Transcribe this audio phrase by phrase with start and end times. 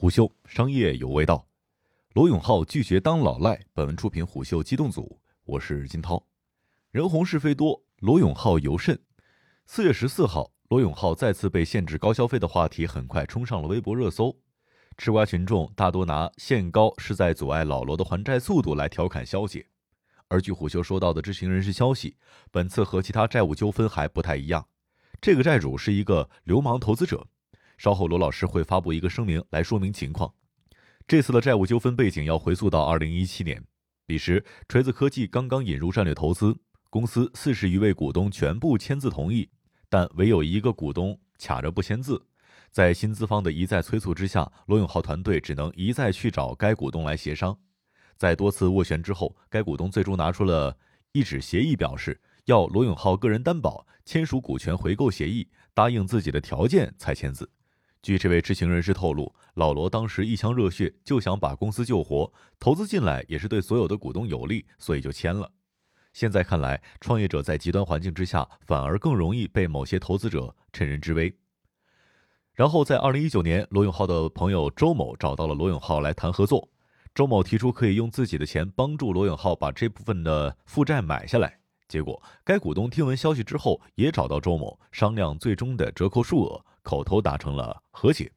[0.00, 1.46] 虎嗅商业有味道，
[2.14, 3.60] 罗永浩拒绝当老赖。
[3.74, 6.24] 本文出品虎嗅机动组，我是金涛。
[6.90, 8.98] 人红是非多，罗永浩尤甚。
[9.66, 14.34] 四月十四号，罗永浩再次被限制高消费的话题很快冲上了微博热搜。
[14.96, 19.66] 吃瓜群众大多拿限高是在阻碍老罗的还债速度来调侃消解。
[20.28, 22.16] 而据虎嗅收到的知情人士消息，
[22.50, 24.66] 本次和其他债务纠纷还不太一样，
[25.20, 27.26] 这个债主是一个流氓投资者。
[27.80, 30.30] 稍后，罗老师会发布一个声明来说明情况。
[31.08, 33.64] 这次的债务纠纷背景要回溯到二零一七年，
[34.04, 36.54] 彼时锤子科技刚刚引入战略投资，
[36.90, 39.48] 公司四十余位股东全部签字同意，
[39.88, 42.22] 但唯有一个股东卡着不签字。
[42.70, 47.58] 在新资方的一再催促之下，罗永浩团队只能一再去找该股东来协商。
[48.18, 50.76] 在多次斡旋之后，该股东最终拿出了
[51.12, 57.50] 一纸协议，表示要罗永浩个人担保，签署股权回购协议，答应自己的条件才签字。
[58.02, 65.50] 据这位知情人士透露，老罗当时一腔热血，就想把公司救活，投资进来也是对所有的股东有利，所以就签了。
[66.14, 71.36] 现在看来，创业者在极端环境之下，反而更容易被某些投资者趁人之危。
[72.54, 76.70] 然后在二零一九年，罗永浩的朋友周某找到了罗永浩来谈合作，
[77.14, 81.58] 周某提出可以用自己的钱帮助罗永浩把这部分的负债买下来。
[81.86, 86.64] 结果，该股东听闻消息之后，也找到周某商量最终的折扣数额。
[86.82, 88.30] 口头达成了和解。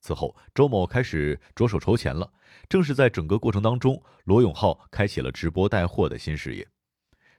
[0.00, 2.32] 此后，周某开始着手筹钱了。
[2.68, 6.66] 正是在整个过程当中，罗永浩开启了直播带货的新事业。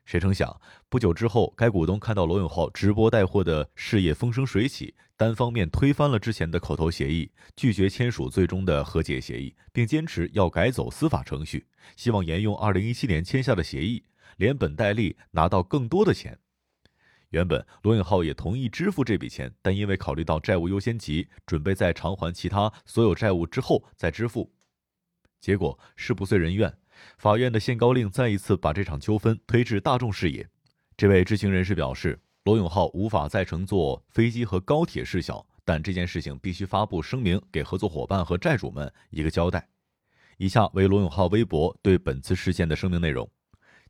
[0.06, 14.04] 谁成想，不久之后，该股东看到罗永浩直播带货的事业风生水起，单方面推翻了之前的口头协议，拒绝签署最终的和解协议，并坚持要改走司法程序，希望沿用2017年签下的协议，
[14.38, 16.38] 连本带利拿到更多的钱。
[17.32, 24.52] 原本罗永浩也同意支付这笔钱，但因为考虑到债务优先级，准备在偿还其他所有债务之后再支付。
[25.40, 26.78] 结果事不遂人愿，
[27.18, 30.48] 法院的限高令再一次把这场纠纷推至大众视野。
[30.96, 39.68] 这位知情人士表示，罗永浩无法再乘坐飞机和高铁事小，但这件事情必须发布声明，给合作伙伴和债主们一个交代。
[40.38, 43.28] 以下为罗永浩微博对本次事件的声明内容。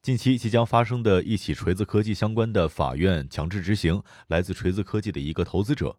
[0.01, 5.95] 近期即将发生的一起锤子科技相关的法院强制执行，来自锤子科技的一个投资者。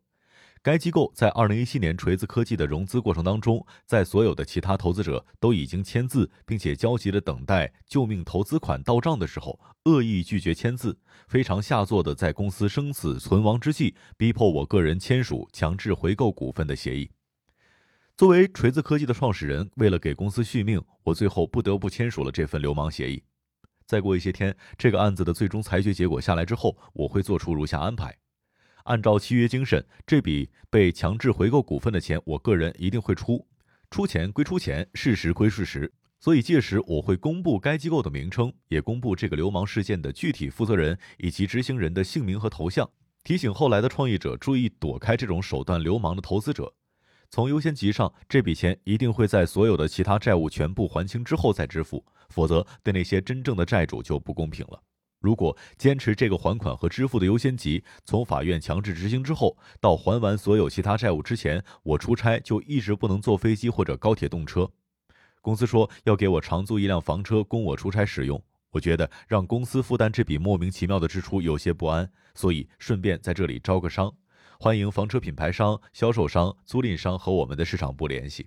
[0.61, 10.99] 该机构在二零一七年锤子科技的融资过程当中，在所有的其他投资者都已经签字，并且焦急的等待救命投资款到账的时候，恶意拒绝签字，
[11.29, 17.09] 非常下作的在公司生死存亡之际，逼迫我个人签署强制回购股份的协议。
[18.17, 23.23] 作为锤子科技的创始人，为了给公司续命，我最后不得不签署了这份流氓协议。
[23.87, 28.17] 再过一些天，这个案子的最终裁决结果下来之后，我会做出如下安排：
[28.85, 33.47] 按照契约精神，这笔被强制回购股份的钱，我个人一定会出。
[33.91, 35.93] 出钱归出钱，事实归事实。
[36.19, 42.89] 所以届时我会公布该机构的名称，也公布这个流氓事件的具体负责人以及执行人的姓名和头像，
[43.25, 46.73] 提醒后来的创业者注意躲开这种手段流氓的投资者。
[47.35, 54.79] 从优先级上，这笔钱一定会在所有的其他债务全部还清之后再支付，否则对那些真正的债主就不公平了。
[55.19, 64.71] 如果坚持这个还款和支付的优先级，从法院强制执行之后到还完所有其他债务之前，我出差就一直不能坐飞机或者高铁动车。
[65.41, 74.15] 公司说要给我长租一辆房车供我出差使用，我觉得让公司负担这笔莫名其妙的支出有些不安，所以顺便在这里招个商。
[74.63, 78.47] 欢迎房车品牌商、销售商、租赁商和我们的市场部联系。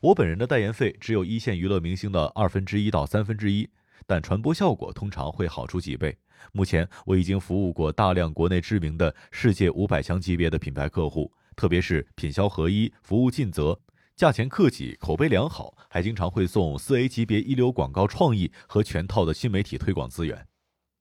[0.00, 3.68] 我本人的代言费只有一线娱乐明星的二分之一到三分之一，
[4.06, 6.16] 但传播效果通常会好出几倍。
[6.52, 13.78] 目前我已经服务过大量国内知名的世界五百强级别的品牌客户，特别是品销合一、服务尽责、
[14.14, 20.48] 价钱客气、口碑良好，还经常会送四 A 级别一流广告创意和全套的新媒体推广资源。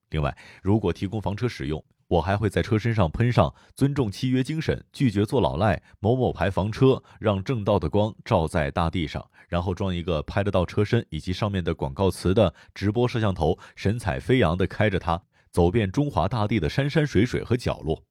[0.10, 15.20] 另外，如果提供房车使用，我还会在车身上喷上“尊重契约精神，拒绝做老赖”某某牌房车，让正道的光照在大地上，然后装一个拍得到车身以及上面的广告词的直播摄像头，神采飞扬地开着它，
[15.50, 18.04] 走遍中华大地的山山水水和角落。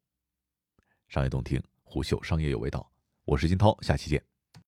[1.08, 2.90] 商业动听，虎嗅商业有味道，
[3.24, 4.33] 我是金涛，下期见。